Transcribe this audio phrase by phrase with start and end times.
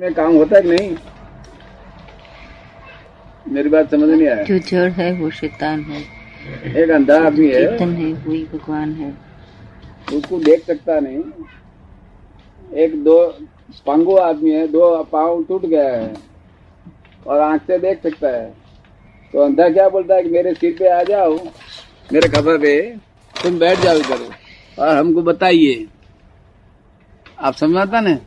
[0.00, 0.96] में काम होता है कि नहीं?
[3.48, 6.00] मेरी बात समझ नहीं आया। जो जड़ है वो शैतान है।
[6.82, 9.12] एक अंधा आदमी है। चेतन है वही भगवान है।
[10.14, 11.22] उसको देख सकता नहीं।
[12.78, 13.16] एक दो
[13.86, 16.12] पंगु आदमी है दो पाँव टूट गया है
[17.26, 18.44] और आँख से देख सकता है।
[19.34, 21.34] तो अंधा क्या बोलता है कि मेरे सिर पे आ जाओ
[22.12, 22.80] मेरे खबर पे
[23.34, 24.28] तुम बैठ जाओ इधर।
[24.78, 25.86] और हमको बताइए।
[27.40, 28.18] आप समझाता ना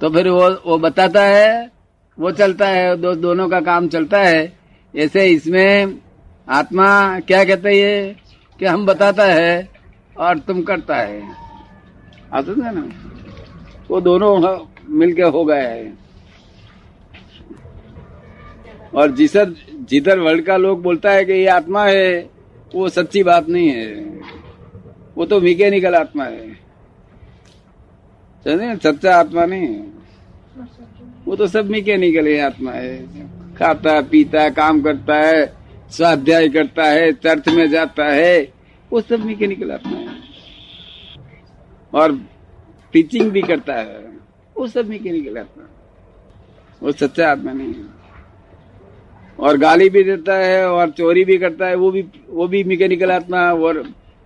[0.00, 1.70] तो फिर वो वो बताता है,
[2.18, 4.52] वो चलता है, दो, दोनों का काम चलता है।
[4.96, 5.98] ऐसे इसमें
[6.48, 8.16] आत्मा क्या कहते है ये?
[8.58, 9.68] कि हम बताता है
[10.18, 11.22] और तुम करता है।
[12.72, 12.88] ना?
[13.90, 15.98] वो दोनों मिलके हो गए हैं।
[18.94, 22.30] और जिसर, जिधर वर्ल्ड का लोग बोलता है कि ये आत्मा है,
[22.74, 23.94] वो सच्ची बात नहीं है।
[25.16, 26.55] वो तो मैकेनिकल आत्मा है।
[28.46, 29.80] समझे सच्चा आत्मा नहीं है।
[31.24, 33.06] वो तो सब मैकेनिकल है आत्मा है।
[33.54, 35.52] खाता, पीता, काम करता है,
[35.90, 38.52] स्वाध्याय करता है, चर्च में जाता है,
[38.92, 40.08] वो सब मैकेनिकल आत्मा है।
[41.94, 42.20] और
[42.92, 43.98] टीचिंग भी करता है।
[44.56, 45.70] वो सब मैकेनिकल आत्मा है।
[46.82, 47.84] वो सच्चा आत्मा नहीं है।
[49.38, 53.12] और गाली भी देता है, और चोरी भी करता है, वो भी वो भी मैकेनिकल
[53.12, 53.82] आत्मा और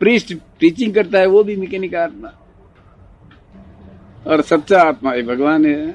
[0.00, 2.32] प्रीस्ट टीचिंग करता है, वो भी मैकेनिकल आत्मा
[4.26, 5.86] और सच्चा आत्मा है भगवान है।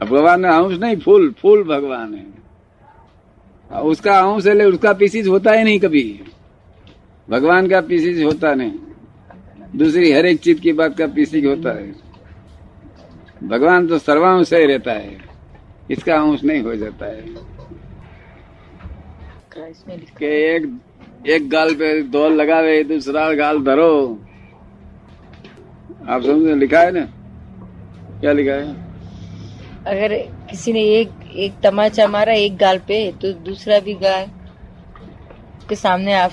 [0.00, 2.34] भगवान अंश नहीं फूल फूल भगवान है।
[3.80, 6.20] उसका अंश है उसका पीसीज होता ही नहीं कभी।
[7.30, 8.72] भगवान का पीसीज होता नहीं।
[9.76, 11.94] दूसरी हर एक चीज़ की बात का पीसीज होता है।
[13.44, 15.18] भगवान तो सर्वांश ही रहता है।
[15.90, 17.24] इसका अंश नहीं हो जाता है।
[20.18, 20.78] कि एक
[21.26, 24.18] एक गाल पे दौल लगावे दूसरा गाल धरो।
[26.08, 27.04] आप समझ लिखा है ना?
[28.20, 28.72] क्या लिखा है?
[29.86, 30.16] अगर
[30.50, 34.26] किसी ने एक एक तमाचा मारा एक गाल पे तो दूसरा भी गाल
[35.68, 36.32] के सामने आप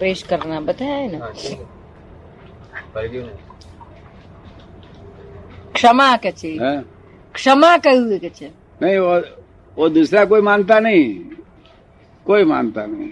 [0.00, 1.24] पेश करना बताया है ना?
[1.24, 1.32] हाँ,
[5.74, 6.76] क्षमा कचे हाँ।
[7.34, 8.50] क्षमा कह हुए कचे
[8.82, 9.20] नहीं वो
[9.76, 11.14] वो दूसरा कोई मानता नहीं।
[12.26, 13.08] कोई मानता नहीं।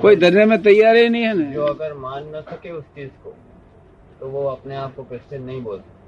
[0.00, 3.10] कोई धरने में तैयार ही नहीं है ना। जो अगर मान न सके उस चीज़
[3.24, 3.34] को।
[4.22, 6.00] तो वो अपने आप को क्रिश्चियन नहीं बोलते।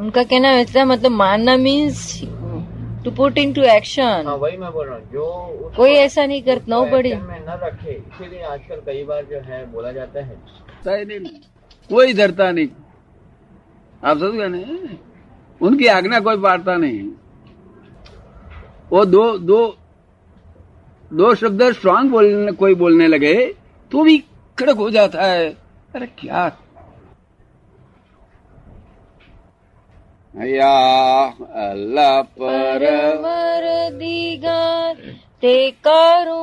[0.00, 2.20] उनका कहना ऐसा मतलब मानना means
[3.04, 6.42] to put in to action हाँ वही मैं बोल रहा हूँ जो कोई ऐसा नहीं
[6.42, 10.34] कर नो बड़ी में न रखे इसीलिए आजकल कई बार जो है बोला जाता है।
[10.34, 11.40] धरता ही नहीं
[11.90, 12.68] कोई धरता नहीं।
[14.02, 14.58] आप समझ गए ना?
[15.60, 17.00] उनकी आज्ञा कोई पाड़ता नहीं।
[18.90, 19.60] वो दो दो
[21.10, 23.34] दो शब्द स्ट्रांग बोलने कोई बोलने लगे
[23.90, 24.18] तो भी
[24.58, 25.56] कड़क हो जाता है।
[25.94, 26.52] અરે ક્યાં?
[35.42, 36.34] તે કરુણાના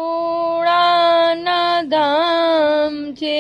[1.84, 3.40] ધામ છે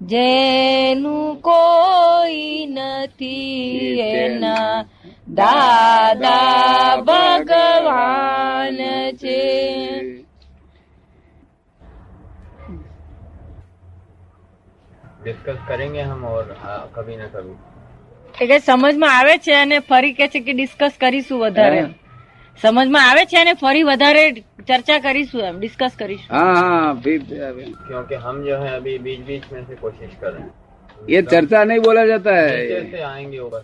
[0.00, 4.84] જેનું કોઈ નથી એના
[5.34, 7.03] દાદા
[15.23, 17.53] डिस्कस करेंगे हम और आ, कभी ना कभी
[18.35, 21.87] એ કે સમજમાં આવે છે અને ફરી કે છે કે ડિસ્કસ કરીશું વધારે હે?
[22.59, 24.23] સમજમાં આવે છે અને ફરી વધારે
[24.69, 27.19] ચર્ચા કરીશું એમ ડિસ્કસ કરીશું हाँ हाँ फिर
[27.81, 30.53] क्योंकि हम जो है अभी बीच बीच में से कोशिश कर रहे हैं
[31.07, 33.61] ये चर्चा नहीं बोला जाता नीचे है से आएंगे ऊपर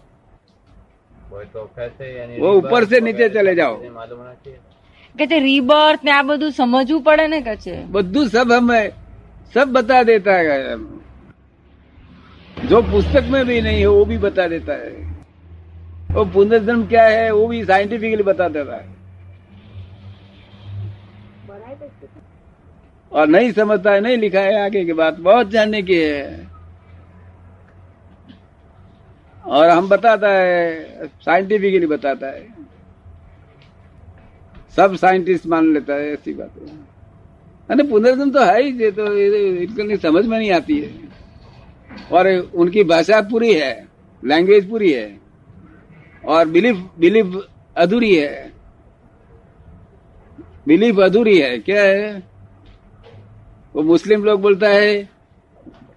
[1.30, 4.60] वो तो कैसे यानी वो ऊपर से नीचे चले जाओ। मुझे मालूम होना चाहिए
[5.16, 8.86] કે તે રિબર્થ ને આ બધું સમજવું પડે ને કે છે बद्दू सब हमें
[9.56, 10.60] सब बता देता है
[12.65, 15.21] जो पुस्तक में भी नहीं है, वो भी बता देता है।
[16.11, 18.89] वो पुनर्जन्म क्या है, वो भी साइंटिफिकली बता देता है।
[23.13, 26.49] और नहीं समझता है, नहीं लिखा है आगे की बात, बहुत जानने की है।
[29.47, 32.49] और हम बताता है साइंटिफिकली बताता है।
[34.77, 36.77] सब साइंटिस्ट मान लेता है, ऐसी बात है।
[37.71, 41.11] अरे पुनर्जन्म तो है ही तो ये- इनको समझ में नहीं आती है।
[42.11, 43.73] और उनकी भाषा पूरी है
[44.23, 45.19] लैंग्वेज पूरी है,
[46.25, 47.41] और बिलीफ बिलीफ
[47.77, 48.51] अधूरी है।
[50.69, 52.23] बिलीफ अधूरी है। क्या है?
[53.75, 55.09] वो मुस्लिम लोग बोलता है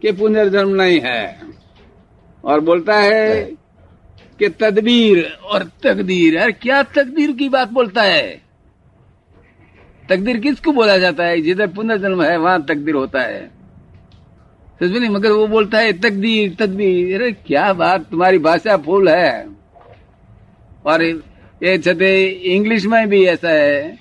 [0.02, 1.42] कि पुनर्जन्म नहीं है,
[2.44, 3.44] और बोलता है
[4.40, 8.42] कि तदबीर और तकदीर। यार क्या तकदीर की बात बोलता है?
[10.10, 11.42] तकदीर किसको बोला जाता है?
[11.42, 13.63] जिधर पुनर्जन्म है, वहाँ तकदीर होता है।
[14.80, 19.50] समझ नहीं मगर वो बोलता है, तकदीर, तदबीर। अरे, क्या बात, तुम्हारी भाषा फूल है।
[20.86, 21.04] और
[21.64, 23.98] ये छते, इंग्लिश में भी ऐसा है।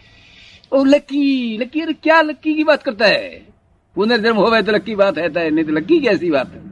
[0.72, 3.42] ओ लक्की लकी, अरे, क्या लक्की की बात करता है?
[3.94, 6.62] पुनर्जन्म हो गए तो लक्की बात है तो नहीं तो लक्की कैसी बात है।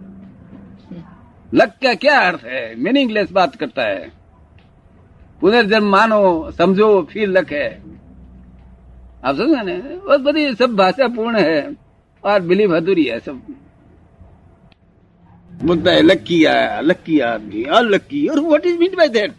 [1.55, 2.75] लक का क्या अर्थ है?
[2.75, 4.13] मीनिंगलेस बात करता है।
[5.41, 7.83] पुनर्जन्म मानो, समझो, फिर लक है।
[9.25, 11.77] आप समझ ना बहुत बड़ी सब भाषा पूर्ण है।
[12.25, 13.43] और बिलीव अधूरी है सब।
[15.61, 19.33] बोलता है लक्की आया लक्की आदमी और लक्की और what is mean by that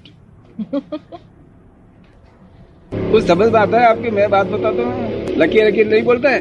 [3.12, 4.10] कुछ समझ में आता है आपकी?
[4.12, 6.40] मैं बात बताता हूँ। लकी लकी नहीं बोलता है।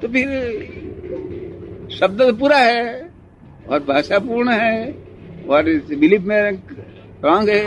[0.00, 0.28] तो फिर
[1.92, 3.10] शब्द तो पूरा है,
[3.68, 4.92] और भाषा पूर्ण है,
[5.48, 6.52] और बिलीफ में
[7.24, 7.64] रॉन्ग है।